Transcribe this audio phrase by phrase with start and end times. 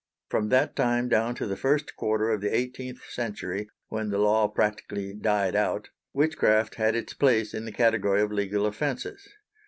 [0.29, 4.47] From that time down to the first quarter of the eighteenth century, when the law
[4.47, 9.29] practically died out, witchcraft had its place in the category of legal offences.